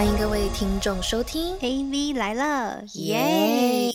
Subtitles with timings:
[0.00, 3.92] 欢迎各位听众收听 AV 来了，耶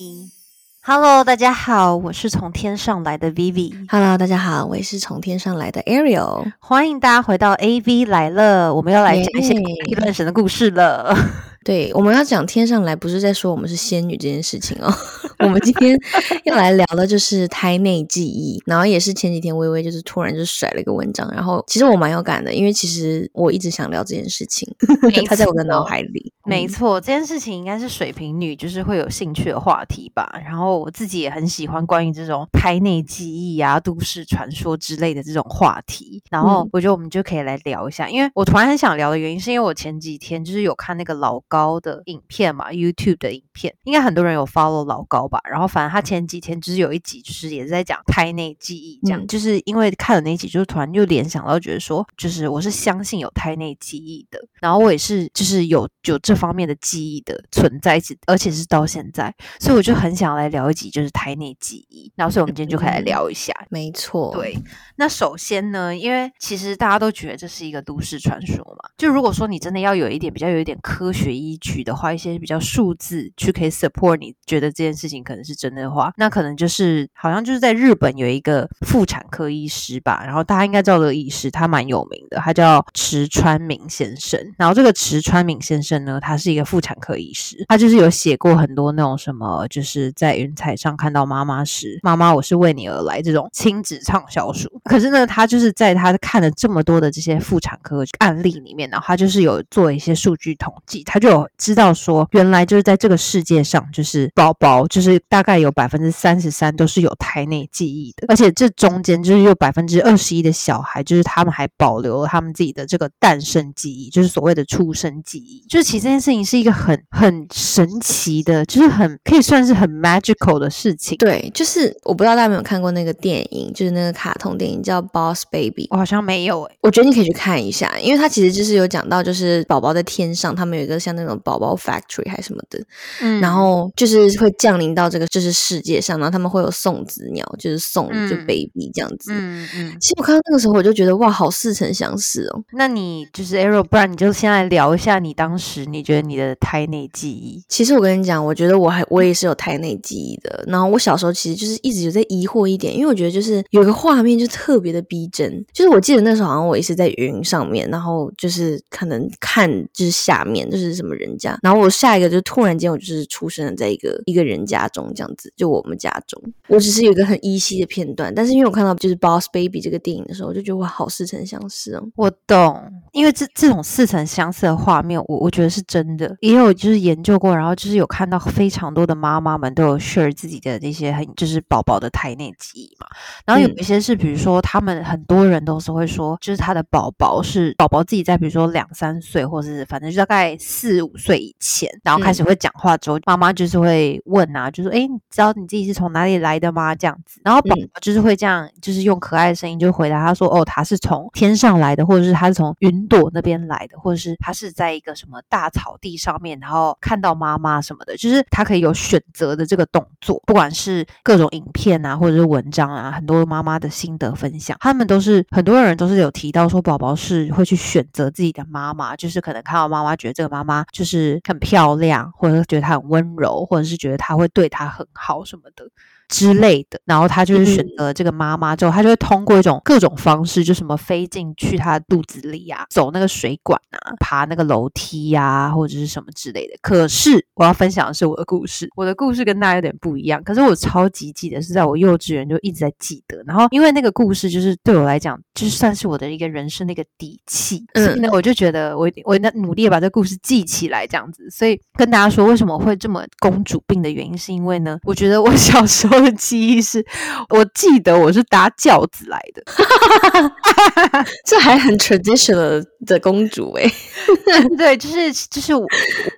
[0.83, 3.73] ！Hello，大家好，我是从天上来的 Vivi。
[3.89, 6.51] ！Hello，大家好，我也是从天上来的 Ariel。
[6.59, 11.17] 欢迎大家回到 AV 来了，我们要来讲一些耶异乱神的故事了。
[11.65, 14.93] 对，我们要讲天上来，不是在说我们是仙女这件事情哦。
[15.39, 15.99] 我们今天
[16.43, 24.71] 要来聊的就是胎内记忆，然后也是前几天微微就是突然就甩了一个文章，然后其实我蛮有感的，因为其实我一直想聊这件事情，
[25.25, 26.21] 它在我的脑海里。
[26.27, 30.31] 嗯没错，这件事情应该是水瓶女就是会有兴趣的话题吧。
[30.45, 36.21] 然后我自己也很喜欢关于这种胎内记忆啊、都市传说之类的这种话题。
[36.29, 45.39] 然后嗯我觉得我们就可以来聊一下，因为我突然很想聊的原因，是因为我前几天就是有看那个老高的影片嘛，YouTube 的影片，应该很多人有 follow 老高吧。
[45.49, 63.53] 然后反正他前几天就是有一集，就是也是在讲胎内记忆，这样、嗯就是因为看了那一集，就是突然就联想到，觉得说，就是我是相信有胎内记忆的，然后我也是就是有有这方面的记忆的存在，直而且是到现在，所以我就很想来聊一集就是胎内记忆，然后所以我们今天就可以来嗯聊一下。
[63.69, 64.57] 没错，对，
[64.97, 84.39] 那首先呢，因为其实大家都觉得这是一个都市传说嘛，就如果说你真的要有一点比较有一点科学依据的话，一些比较数字去可以 support 你觉得这件事情可能是真的话，那可能就是好像就是在日本有一个妇产科医师吧，然后大家应该知道这个医师，他蛮有名的，他叫池川明先生。
[84.57, 94.69] 然后这个池川明先生呢，他是一个妇产科医师，他就是有写过很多那种什么，就是在云彩上看到妈妈时，妈妈我是为你而来这种亲子畅销书。
[94.85, 115.65] 可是呢，他就是在他看了这么多的这些妇产科案例里面，然后他就是有做一些数据统计，他就有知道说，原来就是在这个世界上，就是宝宝就是大概有百分之三十三都是有胎内记忆的，而且这中间就是有百分之二十一的小孩，就是他们还保留了他们自己的这个诞生记忆，就是所谓的出生记忆。
[115.69, 121.17] 就是其实这件事情是一个很很神奇的，就是很可以算是很 magical 的事情。
[121.17, 125.85] 对，就是我不知道大家有没有看过那个电影，就是那个卡通电影叫《Boss Baby》。
[125.91, 132.83] 我好像没有诶、我觉得你可以去看一下，因为它其实就是有讲到，就是宝宝在天上，他们有一个像那种宝宝 factory 还是什么的，
[133.21, 139.31] 嗯然后就是会降临到这个就是世界上，然后他们会有送子鸟，就是送就嗯 baby 这样子。
[139.33, 142.63] 嗯嗯，其实我看到那个时候，我就觉得哇，好似曾相识哦。
[142.73, 147.63] 那你就是 Arrow，不然你就先来聊一下你当时你觉得你的胎内记忆。
[147.69, 150.63] 其实我跟你讲，我觉得我还我也是有胎内记忆的。
[150.67, 172.03] 然后我小时候其实就是一直有在疑惑一点，因为我觉得就是有个画面就特别的逼真，就是我记得那时候好像我也是在云上面，然后就是可能看就是下面就是什么人家，然后我下一个就突然间我就是出生了在一个一个人家中这样子，就我们家中，我只是有一个很依稀的片段，但是因为我看到就是《Boss Baby》这个电影的时候，我就觉得哇，好似曾相识哦。
[172.15, 183.07] 我懂，因为这这种似曾相识的画面，我我觉得是真的，也有就是研究过，然后就是有看到非常多的妈妈们都有 share 自己的那些很就是宝宝的胎内记忆嘛，
[183.45, 183.75] 然后有嗯。
[183.77, 196.93] 一些是比如说他们很多人都是会说，就是他的宝宝是宝宝自己在比如说两三岁，或者是反正就大概四五岁以前，然后开始会讲话之后，妈妈就是会问啊，就说哎，你知道你自己是从哪里来的吗？
[196.95, 197.89] 这样子，然后宝嗯。
[197.93, 225.85] 宝就是会这样，就是用可爱的声音就回答他说，哦，他是从天上来的，或者是他是从云朵那边来的，或者是他是在一个什么大草地上面，然后看到妈妈什么的，就是他可以有选择的这个动作，不管是各种影片啊，或者是文章啊，很多妈妈的心得分享，他们都是很多人都是有提到说，宝宝是会去选择自己的妈妈，就是可能看到妈妈觉得这个妈妈就是很漂亮，或者是觉得她很温柔，或者是觉得她会对她很好什么的。
[226.29, 236.73] 之类的，然后他就是选嗯择这个妈妈之后，他就会通过一种各种方式，就什么飞进去他的肚子里啊，走那个水管啊，爬那个楼梯呀、或者是什么之类的。
[236.81, 251.49] 可是我要分享的是我的故事，我的故事跟大家有点不一样，可是我超级记得是在我幼稚园就一直在记得，然后因为那个故事就是对我来讲，就算是我的一个人生的一个底气，所以呢，我就觉得我我那努力地把这个故事记起来，这样子。
[251.49, 257.05] 所以跟大家说，为什么会这么公主病的原因，是因为呢，我觉得我 小时候的记忆是，
[257.49, 259.63] 我记得我是搭轿子来的，
[261.45, 263.83] 这还很 traditional 的公主哎、
[264.77, 265.85] 对，就是就是我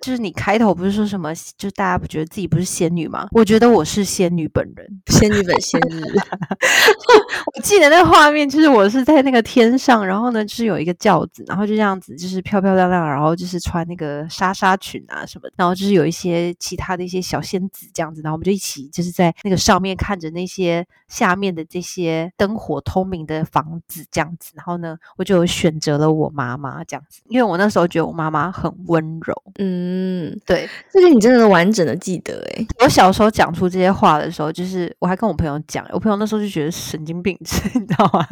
[0.02, 3.28] 就是你开头不是说什么，就大家不觉得自己不是仙女吗？
[3.32, 4.88] 我觉得我是仙女本人。
[5.08, 6.02] 仙女本仙女。
[7.56, 29.36] 我记得那个画面，就是我是在那个天上，然后呢，就是有一个轿子，然后就这样子，就是漂漂亮亮，然后就是穿那个纱纱裙啊什么的，然后就是有一些其他的一些小仙子这样子，然后我们就一起就是在那个上面看着那些下面的这些灯火通明的房子这样子，然后呢，我就选择了我妈妈妈这样子，因为我那时候觉得我妈妈很温柔。
[29.60, 32.66] 嗯，对，这个你真的完整的记得哎。
[32.80, 37.38] 我小时候讲出这些话的时候，就是我还跟我朋友讲，我朋友那时候就觉得神经病，
[37.76, 38.26] 你知道吗？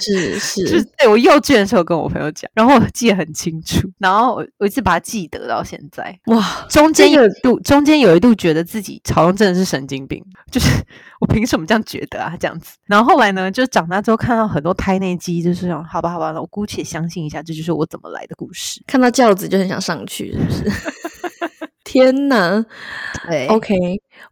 [0.00, 6.18] 是是，就是对我幼稚园的时候跟我朋友讲，然后我记得很清楚，然后我我一直把它记得到现在。
[6.26, 10.68] 哇，中间有一度，中间有一度觉得自己好像真的是神经病，就是
[11.20, 12.36] 我凭什么这样觉得啊？
[12.38, 12.76] 这样子。
[12.86, 18.82] 然后后来呢，就长大之后看到很多胎内记忆，就是想，好吧，好吧，我姑且相信一下，这就是我怎么来的故事。
[18.86, 20.70] 看到轿子就很想上去，是不是？
[21.84, 22.64] 天哪！
[23.28, 23.74] 对，OK，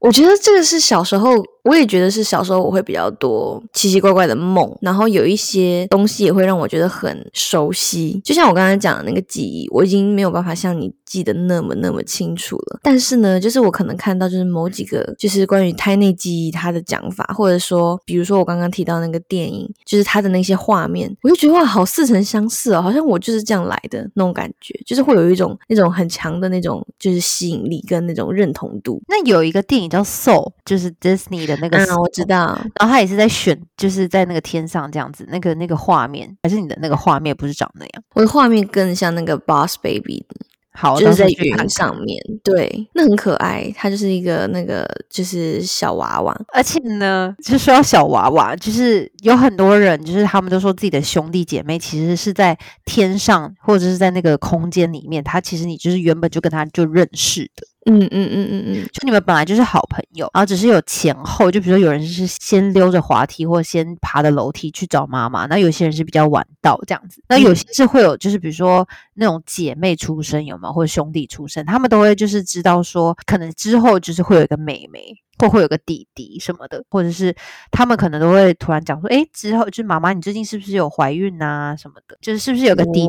[0.01, 1.43] 我觉得这个是小时候。
[1.65, 8.21] 我也觉得是小时候我会比较多奇奇怪怪的梦，然后有一些东西也会让我觉得很熟悉。
[8.25, 12.81] 就像我刚才讲的那个记忆，我已经没有办法像你记得那么那么清楚了。
[12.83, 29.01] 但是呢，就是我可能看到就是某几个就是关于胎内记忆它的讲法，或者说比如说我刚刚提到那个电影，就是它的那些画面，我就觉得哇，好似曾相似哦，好像我就是这样来的那种感觉，就是会有一种那种很强的那种就是吸引力跟那种认同度。
[29.07, 31.57] 那有一个电影叫《Soul》，就是 Disney 的。
[31.57, 32.49] 那个我知道，
[32.79, 38.05] 然后他也是在选，就是在那个天上这样子，那个那个画面，还是你的那个画面不是长那样？
[38.15, 40.27] 我的画面更像那个 Boss Baby，
[40.75, 57.67] 好，就是在云上面，对，那很可爱，它就是一个那个就是小娃娃，而且呢，就说到小娃娃，就是有很多人，就是他们都说自己的兄弟姐妹其实是在天上或者是在那个空间里面，他其实你就是原本就跟他就认识的。
[57.85, 77.35] 嗯嗯嗯嗯嗯，就你们本来就是好朋友，然后只是有前后，就比如说有人是先溜着滑梯，或先爬的楼梯去找妈妈，那有些人是比较晚到这样子，那有些是会有，就是比如说那种姐妹出生有没有，或者兄弟出生，他们都会就是知道说，可能之后就是会有一个妹妹，或会有个弟弟什么的，或者是
[77.73, 83.09] 他们可能都会突然讲说，哎，之后就是妈妈，你最近是不是有怀孕啊什么的，就是是不是有个弟弟？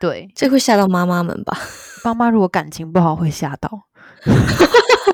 [0.00, 1.58] 对，这会吓到妈妈们吧？
[2.04, 3.87] 妈妈如果感情不好会吓到。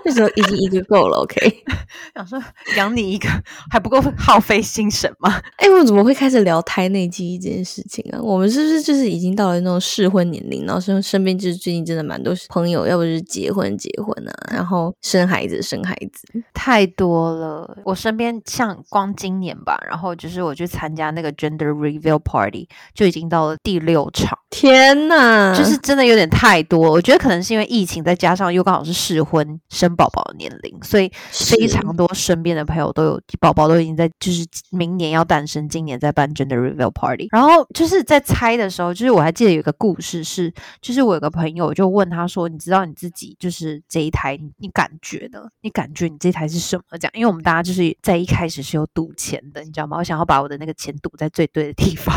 [0.04, 1.64] 那时候已经一个够了，OK。
[2.14, 2.42] 想说
[2.76, 3.28] 养你一个
[3.70, 5.40] 还不够耗费心神吗？
[5.56, 8.20] 哎，我怎么会开始聊胎内记忆这件事情啊？
[8.20, 17.78] 我们是不是就是已经到了那种适婚年龄，然后身身边就是最近真的蛮多朋友，要不就是结婚结婚啊，然后生孩子生孩子，太多了。
[17.84, 24.38] 我身边像光今年吧，然后就是我去参加那个 gender reveal party，就已经到了第六场。
[24.50, 26.90] 天呐，就是真的有点太多。
[26.90, 37.28] 我觉得可能是因为疫情，再加上又刚好是适婚生宝宝的年龄，所以非常多身边的朋友都有宝宝，都已经在就是明年要诞生，今年在办 gender reveal party。
[37.32, 45.40] 然后就是在猜的时候，就是我还记得有一个故事是，就是我有个朋友就问他说：“你知道你自己就是这一台，你感觉呢？
[45.62, 49.98] 你感觉你这台是什么？”这样，因为我们大家就是在一开始是有赌钱的，你知道吗？
[49.98, 52.14] 我想要把我的那个钱赌在最对的地方。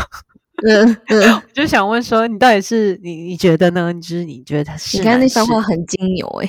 [0.66, 3.92] 嗯嗯， 就想问说，你到底是你你觉得呢？
[3.94, 4.98] 就是你觉得他是？
[4.98, 6.48] 你看那番话很金牛哎。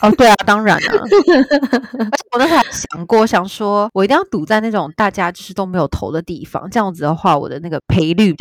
[0.00, 0.82] 哦，对啊，当然啊。
[0.92, 8.34] 而且我那时候还想过，想说我一定要赌在那种大家就是都没有投的地方，这样子的话，我的那个赔率。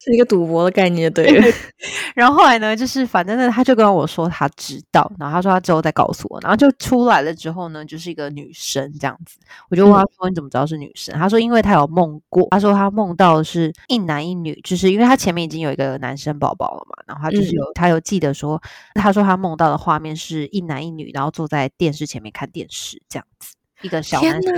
[0.00, 1.26] 是一个赌博的概念，对。
[2.14, 9.36] 然后后来呢，就是反正呢，他就跟我说他知道，然后他说他之后再告诉我，然后就出来了之后呢，就是一个女生这样子。
[9.68, 18.60] 我就问他说：“你怎么知道是女生？”他说：“因为他有梦过，他说他梦到是一男一女，就是因为他前面已经有一个男生宝宝了嘛，然后他就是有他有记得说，
[18.94, 24.52] 他说他梦到的画面是一男一女，然后坐在电视前面看电视这样子，一个小男生。”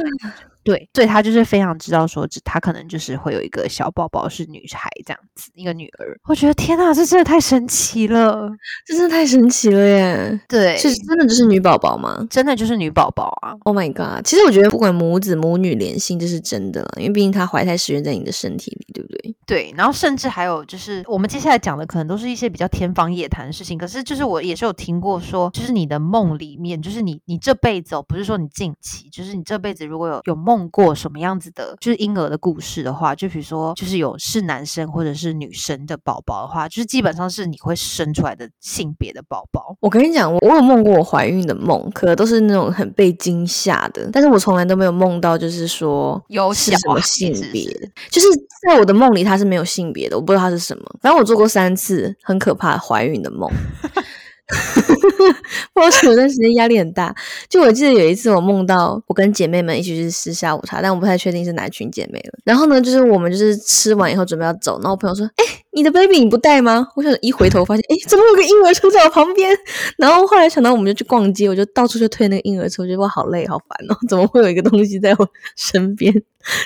[0.68, 6.20] 对，所以他就是非常知道说，他可能就是会有一个小宝宝是女孩这样子，一个女儿。
[6.28, 8.50] 我觉得天哪，这真的太神奇了，
[8.84, 10.40] 这真的太神奇了耶！
[10.46, 12.26] 对，是真的就是女宝宝吗？
[12.28, 14.22] 真的就是女宝宝啊！Oh my god！
[14.26, 19.34] 其实我觉得不管母子母女连心，这是真的了，因为毕竟她怀胎十月在你的身体里，对不对？
[19.46, 23.78] 对，然后甚至还有就是我们接下来讲的，可能都是一些比较天方夜谭的事情。
[23.78, 31.28] 可是就是我也是有听过说，就是你的梦里面，就是你你这辈子哦，不是说你近期，就是你这辈子如果有有梦过什么样。
[31.38, 39.76] 子的，就是婴儿的故事的话，就比如说，就是有是男生或者是女生的宝宝的话，就是基本上是你会生出来的性别的宝宝。
[39.80, 47.64] 我跟你讲，我我有梦过我怀孕的梦，可都是那种很被惊吓的，但是我从来都没有梦到，就是说有什么性别，
[48.10, 48.26] 就是
[48.66, 50.84] 在我的梦里他是没有性别的，我不知道他是什么。
[51.00, 53.48] 反正我做过三次很可怕怀孕的梦。
[55.74, 57.14] 我有段时间压力很大，
[57.48, 62.38] 就我记得有一次我梦到我跟姐妹们一起去吃下午茶，但我不太确定是哪群姐妹了。
[62.44, 66.88] 然后呢，就是我们就是吃完以后准备要走，然后我朋友说：“哎，你的 baby 你不带吗？
[66.96, 69.56] 我想一回头发现，哎，怎么有个婴儿车在我旁边？
[69.96, 76.12] 然后后来想到我们就去逛街，我就到处就推那个婴儿车，我觉得我好累好烦哦，怎么会有一个东西在我身边？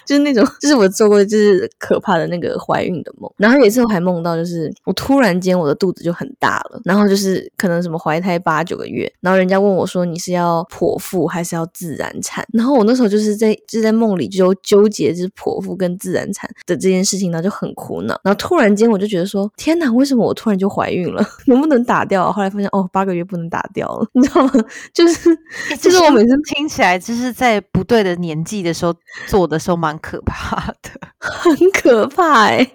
[0.07, 3.29] 就是那种，就是我做过就是可怕的那个怀孕的梦。
[3.37, 12.47] 然后有一次我还梦到，就是我突然间我的肚子就很大了，然后就是可能什么怀胎八九个月，然后人家问我说你是要剖腹还是要自然产？
[12.53, 18.21] 然后我那时候就是在就在梦里就纠结就是剖腹跟自然产的这件事情，然后就很苦恼。
[18.23, 21.25] 然后突然间我就觉得说天哪，为什么我突然就怀孕了？
[21.47, 22.31] 能不能打掉？
[22.31, 24.53] 后来发现哦，八个月不能打掉了， 你知道吗？
[24.93, 25.37] 就是
[25.81, 28.95] 就是我每次听起来就是在不对的年纪的时候
[29.27, 32.67] 做的时候蛮可怕的，很可怕哎！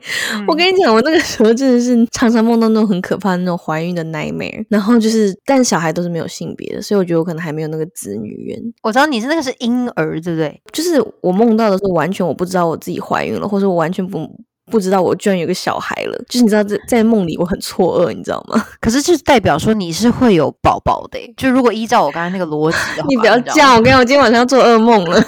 [0.48, 8.58] 我跟你讲，我那个时候真的是常常梦到那种很可怕的那种怀孕的 nightmare，然后就是，但小孩都是没有性别的，所以我觉得我可能还没有那个子女缘。
[8.84, 10.62] 我知道你是那个是婴儿，对不对？
[10.72, 14.20] 就是我梦到的时候，完全我不知道我自己怀孕了，或者我完全不
[14.70, 16.18] 不知道我居然有个小孩了。
[16.30, 18.64] 就是你知道，在在梦里我很错愕，你知道吗？
[18.80, 21.20] 可是就是代表说你是会有宝宝的。
[21.38, 25.24] 就如果依照我刚才那个逻辑 你不要这样，我跟你讲，我今天晚上要做噩梦了。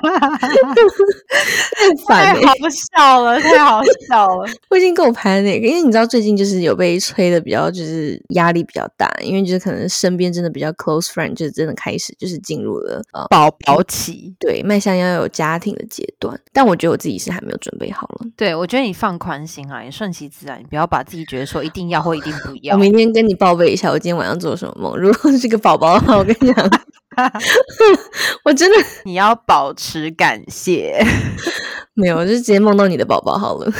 [2.08, 4.48] 太好笑了，太好笑了！
[4.70, 16.38] 我已经够拍那个，因为你知道最近就是有被催的比较，就是压力比较大，因为就是可能身边真的比较 close friend，就是真的开始就是进入了呃宝宝期，对，迈向要有家庭的阶段。
[16.52, 18.26] 但我觉得我自己是还没有准备好了。
[18.36, 22.74] 对，我觉得你放宽心啊，你顺其自然，你不要把自己觉得说一定要或一定不要。
[22.76, 24.96] 我明天跟你报备一下，我今天晚上做什么梦。
[24.96, 26.70] 如果是个宝宝的话，我跟你讲。
[28.44, 31.04] 我真的， 你要保持感谢。
[31.94, 33.72] 没有，我就直接梦到你的宝宝好了。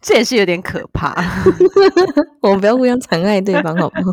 [0.00, 1.14] 这也是有点可怕。
[2.40, 4.10] 我们不要互相残害对方，好不好？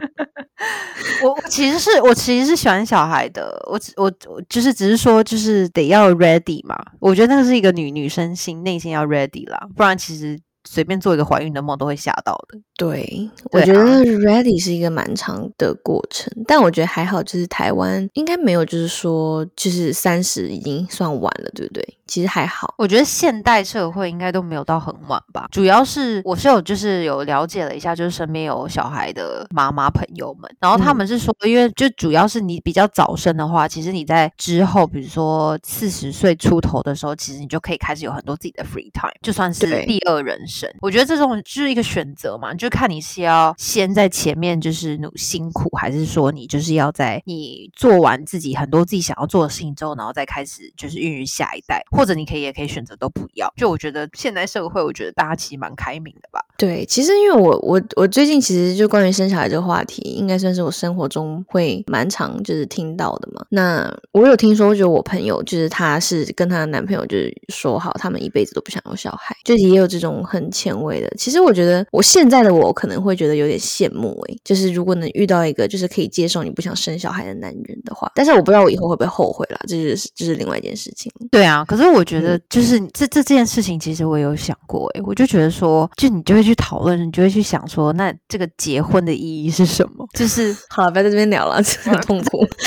[1.23, 3.57] 我我其实是我其实是喜欢小孩的。
[3.67, 6.75] 我我我就是只是说，就是得要 ready 嘛。
[6.99, 10.37] 我觉得那个是一个女女生心内心要 ready 啦，不然其实。
[10.69, 12.59] 随便做一个怀孕的梦都会吓到的。
[12.75, 13.79] 对，我觉得
[14.19, 21.97] ready 是一个蛮长的过程，但我觉得还好，就是台湾应该没有，就是说，就是三十已经算晚了，对不对？
[22.07, 25.47] 其实还好，我觉得现代社会应该都没有到很晚吧。
[25.51, 40.69] 主要是我是有就是有了解了一下，就是身边有小孩的妈妈朋友们，然后他们是说，因为就主要是你比较早生的话，其实你在之后，比如说四十岁出头的时候，其实你就可以开始有很多自己的 free time，就算是第二人生。
[40.81, 51.83] 我觉得这种就是一个选择嘛，就看你是要先在前面就是努辛苦，还是说你就是要在你做完自己很多自己想要做的事情之后，然后再开始就是孕育下一代。
[51.97, 56.39] 或者你可以也可以选择都不要，就我觉得现代社会，我觉得大家其实蛮开明的吧。
[56.57, 63.43] 对，其实因为我我我最近其实就关于生小孩这个话题，应该算是我生活中会蛮常就是听到的嘛。
[63.49, 71.09] 那我有听说，就我朋友就是她是跟她的男朋友就是说好，他们一辈子都不想要小孩，就也有这种很前卫的。
[71.17, 81.11] 其实我觉得我现在的我可能会觉得有点羡慕诶，就是如果能遇到一个就是可以接受你不想生小孩的男人的话，但是我不知道我以后会不会后悔啦，这就是这是另外一件事情。
[81.31, 81.86] 对啊，可是。
[81.91, 90.05] 我觉得就是这这件事情，其实我有想过诶，我就觉得说，就你就会去讨论，你就会去想说，那这个结婚的意义是什么？
[90.13, 92.45] 就是好了，不要在这边聊了，很痛苦。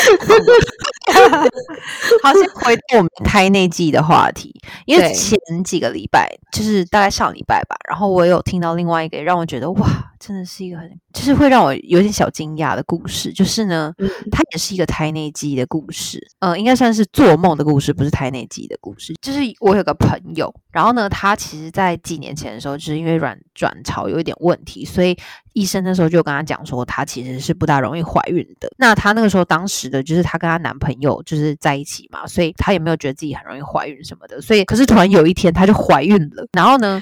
[2.23, 4.55] 好，先回到我们胎内记的话题，
[4.87, 13.93] 因为前几个礼拜，就是大概上礼拜吧，然后我有听到另外一个让我觉得哇，真的是一个很，就是会让我有点小惊讶的故事，就是呢，
[14.31, 19.15] 它也是一个胎内记的故事，呃，应该算是做梦的故事，不是胎内记的故事。
[19.21, 25.17] 就是我有个朋友，然后呢，他其实在几年前的时候，就是因为卵转巢有一点问题，所以。
[25.53, 28.71] 医生那时候就跟她讲说，她其实是不大容易怀孕的。
[28.79, 34.41] 那她那个时候当时的就是她跟她男朋友就是在一起嘛，所以她也没有觉得自己很容易怀孕什么的。
[34.41, 36.47] 所以可是突然有一天她就怀孕了。
[36.53, 37.01] 然后呢，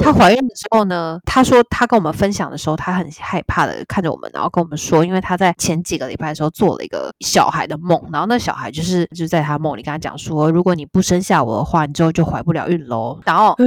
[0.00, 13.20] 她怀孕的时候呢，她说她跟我们分享的时候，她很害怕的看着我们，然后跟我们说，因为她在前几个礼拜的时候做了一个小孩的梦，然后那小孩就是就在她梦里跟她讲说，如果你不生下我的话，你之后就怀不了孕喽。
[13.24, 13.54] 然后。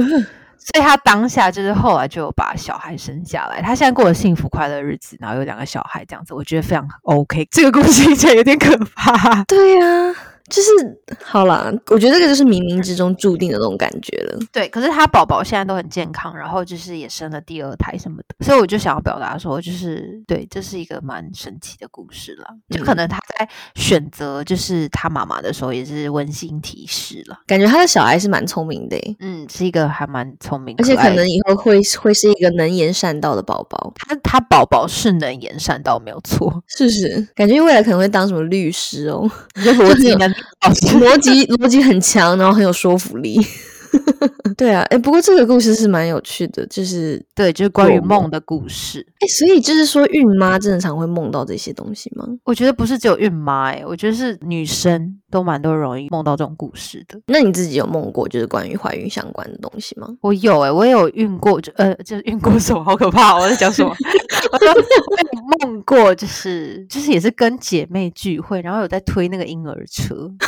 [0.64, 7.46] 所以他当下就是后来就把小孩生下来，他现在过了幸福快乐日子，然后有两个小孩这样子，我觉得非常 OK。
[7.50, 9.44] 这个故事听起来有点可怕。
[9.44, 10.14] 对呀。
[10.50, 10.70] 就是
[11.22, 14.38] 好啦，我觉得这个就是冥冥之中注定的那种感觉了。
[14.52, 22.44] 对，可是他宝宝现在都很健康，然后就是也生了第二胎什么的，所以我就想要表达说，就是对，这是一个蛮神奇的故事了。
[22.68, 27.38] 就可能他在选择就是他妈妈的时候，也是温馨提示了。
[27.46, 33.94] 感觉他的小孩是蛮聪明的，嗯，是一个还蛮聪明，而且可能以后会会是一个能言善道的宝宝。
[33.96, 37.28] 他他宝宝是能言善道，没有错，是不是？
[37.34, 40.33] 感觉未来可能会当什么律师哦，逻辑应该。
[41.00, 43.40] 逻辑逻辑很强，然后很有说服力。
[44.56, 49.06] 对啊，哎，不过这个故事是蛮有趣的，就是对，就是关于梦的故事。
[49.20, 52.26] 哎，所以就是说，孕妈正常会梦到这些东西吗？
[52.44, 57.20] 我觉得不是只有孕妈，哎，我觉得是女生都蛮多容易梦到这种故事的。
[57.26, 60.06] 那你自己有梦过就是关于怀孕相关的东西吗？
[60.20, 62.84] 我有，哎，我也有孕过，就呃，就是孕过什么？
[62.84, 63.36] 好可怕！
[63.36, 63.90] 我在讲什么？
[64.52, 70.14] 我有梦过，就是就是也是跟姐妹聚会，然后有在推那个婴儿车。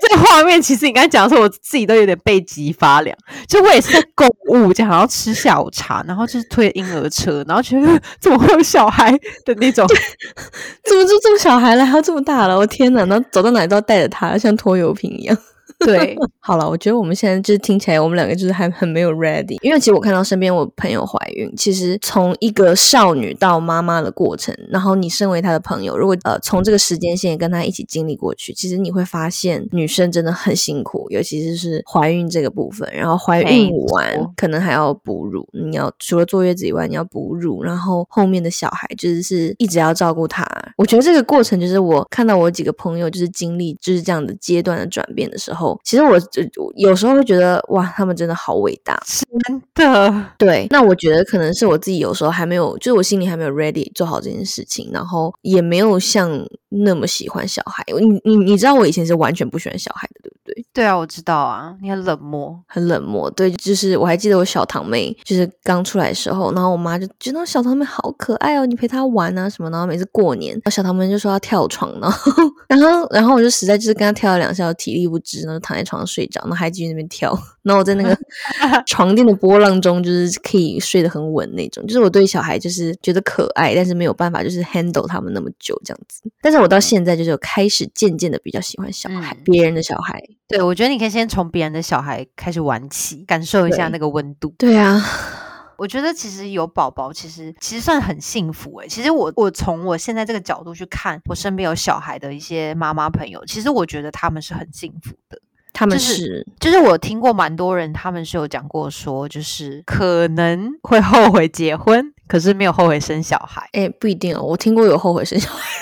[0.00, 3.16] 这个画面其实你刚才讲的时候，我自己都有点背脊发凉。
[3.46, 9.12] 就我也是在购物，就好像吃下午茶，然后就是推婴儿车，然后觉得怎么会有小孩
[9.44, 9.86] 的那种？
[10.84, 11.86] 怎么就这么小孩了？
[11.86, 12.56] 还要这么大了？
[12.56, 13.04] 我天哪！
[13.04, 15.36] 然走到哪都要带着它，像拖油瓶一样。
[15.86, 19.56] 对，好了，我觉得我们现在就是听起来，我们两个就是还很没有 ready。
[19.62, 32.86] 因为其实我看到身边我朋友怀孕，其实从一个少女到妈妈的过程，然后你身为她的朋友，如果呃从这个时间线跟她一起经历过去，其实你会发现女生真的很辛苦，尤其是是怀孕这个部分。
[32.92, 34.06] 然后怀孕完
[34.36, 40.46] 可能还要哺乳，你要除了坐月子以外，你要哺乳，然后后面的小孩就是是一直要照顾她。
[40.76, 45.69] 我觉得这个过程就是我看到我几个朋友就是经历就是这样的阶段的转变的时候。
[45.84, 46.42] 其实我就
[46.76, 50.26] 有时候会觉得哇，他们真的好伟大，真的。
[50.38, 56.30] 对，那我觉得可能是我自己有时候还没有，就是我心里还没有 ready 做好这件事情，然后也没有像
[56.68, 57.84] 那么喜欢小孩。
[57.98, 60.39] 你你你知道我以前是完全不喜欢小孩的，对不
[60.72, 60.84] 对？
[60.84, 63.30] 啊，我知道啊，你很冷漠，很冷漠。
[63.30, 72.32] 对，就是我还记得我小堂妹就是刚出来的时候，然后我妈就觉得小堂妹好可爱哦，你陪她玩啊什么，然后每次过年，小堂妹就说要跳床，然后
[72.68, 78.16] 然后然后我就实在就是跟她跳了两下，体力不支，然后躺在床上睡着，然后还继续那边跳，然后我在那个
[78.86, 81.86] 床垫的波浪中，就是可以睡得很稳那种。
[81.86, 86.22] 就是我对小孩就是觉得可爱，但是没有办法就是 handle 他们那么久这样子。
[86.40, 90.22] 但是我到现在就是开始渐渐的比较喜欢小孩，别人的小孩。
[90.50, 94.52] 对，我觉得你可以先从别人的小孩开始玩起，感受一下那个温度。
[94.58, 95.00] 对啊。
[95.78, 98.86] 我觉得其实有宝宝，其实其实算很幸福诶。
[98.88, 105.40] 其实我我从我现在这个角度去看，我身边有小孩的一些妈妈朋友，其实我觉得他们是很幸福的。
[105.72, 113.66] 他们是，就是我听过蛮多人，他们是有讲过说，就是可能会后悔结婚，可是没有后悔生小孩。
[113.72, 115.72] 哎，不一定哦，我听过有后悔生小孩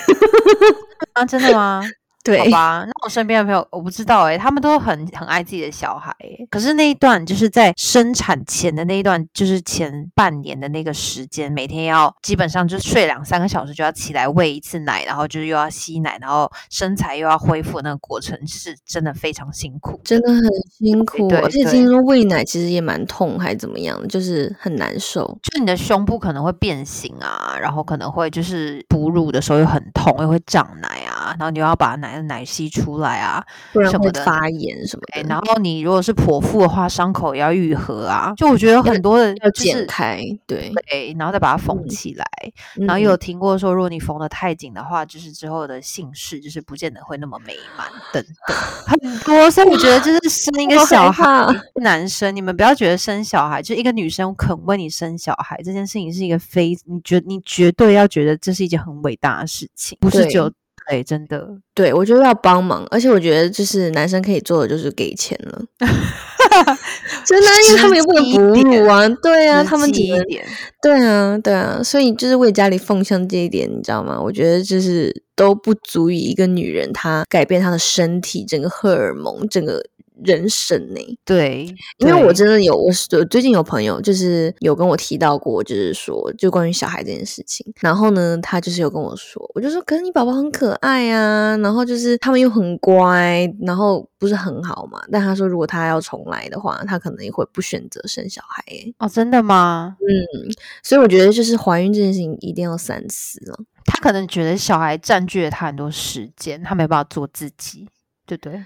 [1.13, 1.81] 啊，真的吗？
[2.29, 6.15] 对，好吧， 那我身边的朋友我不知道哎，他们都很很爱自己的小孩，
[6.49, 20.43] 可是那一段就是在生产前的那一段，就是前半年的那个时间，每天要基本上就睡两三个小时就要起来喂一次奶，然后就是又要吸奶，然后身材又要恢复，那个过程是真的非常辛苦，真的很
[20.77, 32.18] 辛苦，而且听说喂奶其实也蛮痛，还怎么样，就是很难受，就你的胸部可能会变形啊，然后可能会就是哺乳的时候又很痛，又会胀奶啊，然后你又要把奶。
[32.23, 35.27] 奶吸出来啊，不然会发炎什么的。
[35.27, 38.33] 然后你如果是剖腹的话，伤口也要愈合啊。
[38.35, 42.25] 就我觉得很多的要剪开，对对，然后再把它缝起来。
[42.75, 49.49] 然后有听过说，如果你缝的太紧的话，就是之后的姓氏就是不见得会那么美满等等 很多。
[49.51, 51.45] 所以我觉得就是生一 个小孩，
[51.81, 60.51] 男生你们不要觉得生小孩就一个女生肯为你生小孩这件事情是一个非你觉你绝对要觉得这是一件很伟大的事情，不是只有。
[60.87, 65.61] 对，真的，对我觉得要帮忙，而且我觉得就是男生可以做的就是给钱了，
[67.25, 70.23] 真的，因为他们也不能哺乳啊，对啊，他们只能，
[70.81, 74.19] 对啊，对啊，所以就是为家里奉献这一点，你知道吗？
[74.21, 79.83] 我觉得就是都不足以一个女人她改变她的身体，整个荷尔蒙，整个。
[80.23, 80.99] 人生呢？
[81.25, 87.65] 对，因为我真的有，我是最近有朋友就是有跟我提到过，就是说就关于小孩这件事情。
[87.79, 95.01] 然后呢，他就是有跟我说，我就说，可是你宝宝很可爱啊，然后就是他们又很乖，然后不是很好嘛。
[95.11, 98.63] 但他说，如果他要重来的话，他可能也会不选择生小孩。
[98.97, 99.95] 哦，真的吗？
[99.99, 100.51] 嗯，
[100.83, 103.59] 所以我觉得就是怀孕这件事情一定要三思了。
[103.85, 107.87] 他可能觉得小孩占据了他很多时间，他没办法做自己，
[108.25, 108.65] 对不对？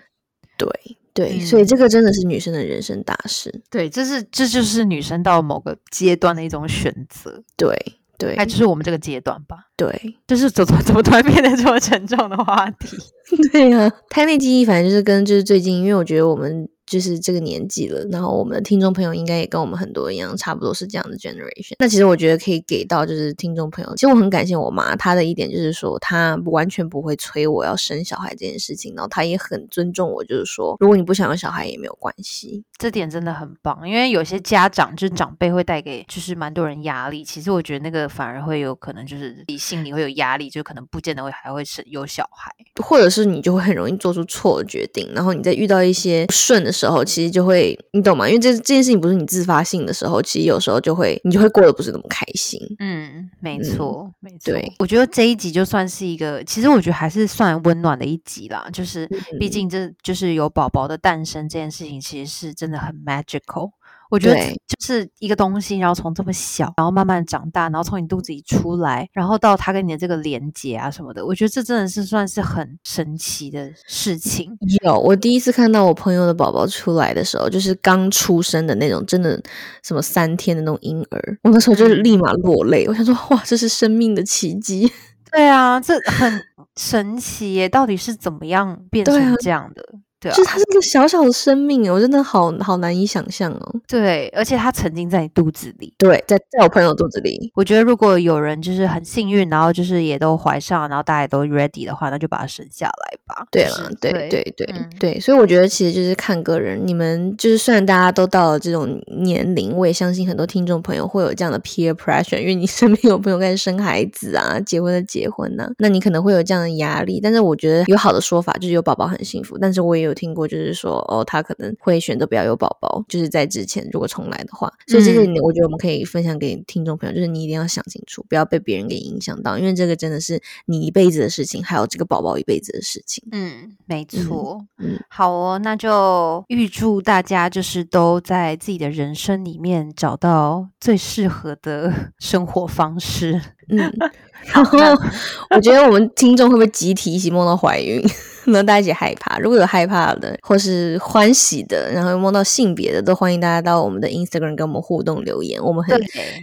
[0.58, 0.98] 对。
[1.13, 3.62] 对，所以这个真的是女生的人生大事。
[3.69, 7.43] 对，这是这就是女生到某个阶段的一种选择。
[7.56, 7.78] 对
[8.17, 9.58] 对，那就是我们这个阶段吧。
[9.76, 12.97] 对，就是怎么怎么突然变得这么沉重的话题？
[13.52, 16.67] 对呀，胎内记忆，反正就是跟就是最近，因为我觉得我们。
[16.93, 21.73] 就是这个年纪了，然后我们的听众朋友应该也跟我们很多一样，差不多是这样的 generation。
[21.79, 33.89] 那其实我觉得可以给到就是听众朋友，其实我很感谢我妈，她的一点就是说，她完全不会催我要生小孩这件事情，然后她也很尊重我，就是说，如果你不想要小孩也没有关系，这点真的很棒。
[33.89, 42.53] 因为有些家长就是长辈会带给就是蛮多人压力，其实我觉得那个反而会有可能就是你心里会有压力，就可能不见得会还会生有小孩，
[42.84, 48.28] 或者是你就会很容易做出错的决定，然后你在遇到一些不顺的时时候，其实就会你懂吗？
[48.28, 52.60] 因为这这件事情不是你自发性的时候，其实有时候就会你就会过得不是那么开心。
[52.80, 54.52] 嗯，没错，没错。
[54.52, 58.67] 对我觉得这一集就算是一个，其实我觉得还是算温暖的一集啦。
[58.74, 63.72] 就是毕竟这就是有宝宝的诞生这件事情，其实是真的很 magical。
[64.13, 64.36] 我觉得
[64.67, 74.56] 就是一个东西，然后从这么小，然后慢慢长大，然后从你肚子里出来，然后到它跟你的这个连接啊什么的，我觉得这真的是算是很神奇的事情。
[74.84, 79.41] 有，我第一次看到我朋友的宝宝出来的时候，就是刚出生的那种，真的
[79.84, 82.86] 什么三天的那种婴儿，我那时候就立马落泪。
[82.88, 84.91] 我想说，哇，这是生命的奇迹。
[85.32, 86.39] 对啊，这很
[86.76, 87.67] 神奇耶！
[87.67, 89.84] 到底是怎么样变成这样的？
[90.24, 93.76] 对啊就是，他是一个小小的生命，我真的好好难以想象哦。
[93.88, 95.94] 对，而且他曾经在你肚子里。
[95.98, 103.46] 对，在在我朋友肚子里，我觉得如果有人就是很幸运，然后就是也都怀上，然后大家也都 ready 的话，那就把它生下来吧。
[103.52, 106.82] 对了，对对对对嗯对，所以我觉得其实就是看个人。
[106.86, 117.20] 你们就是虽然大家都到了这种年龄，我也相信很多听众朋友会有这样的 peer pressure，因为你 身边有朋友开始生孩子啊，结婚的结婚呐、那你可能会有这样的压力。
[117.22, 119.58] 但是我觉得有好的说法，就是有宝宝很幸福。
[119.58, 124.71] 但是我也有听过，就是说哦，他可能会选择不要有宝宝，就是在之前如果重来的话。
[124.88, 133.23] 所以这个嗯我觉得我们可以分享给听众朋友，就是你一定要想清楚，不要被别人给影响到，因为这个真的是你一辈子的事情，还有这个宝宝一辈子的事情。
[133.32, 134.65] 嗯，没错。
[134.80, 143.41] 嗯好哦，那就预祝大家就是都在自己的人生里面找到最适合的 生活方式。
[143.69, 143.78] 嗯，
[144.54, 144.78] 然后
[145.56, 148.04] 我觉得我们听众会不会集体一起梦到怀孕？
[148.45, 149.38] 然后大家一起害怕。
[149.39, 155.62] 如果有害怕的，或是欢喜的，然后又梦到性别的，都欢迎大家到我们的 Instagram 跟我们互动留言。
[155.63, 155.99] 我们很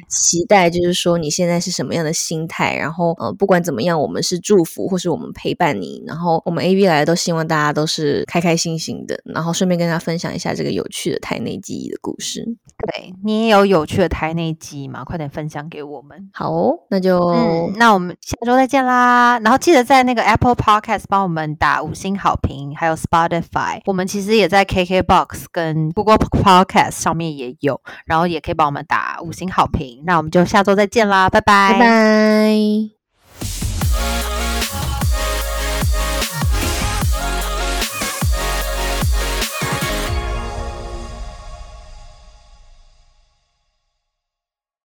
[0.09, 12.45] 期待，就是说你现在是什么样的心态，然后呃，不管怎么样，我们是祝福或是我们陪伴你，然后我们 A B 来都希望大家都是开开心心的，然后顺便跟大家分享一下这个有趣的台内记忆的故事。
[12.87, 15.05] 对，你也有有趣的台内记忆吗？
[15.05, 16.31] 快点分享给我们。
[16.33, 19.39] 好哦，那就、嗯，那我们下周再见啦！
[19.41, 30.05] 然后记得在那个 Apple Podcast 帮我们打五星好评，还有 Spotify，我们其实也在 KKBox 跟 Google Podcast 上面也有，然后也可以帮我们打五星好评。
[30.07, 33.00] 那我们就下周再见啦，拜拜拜拜。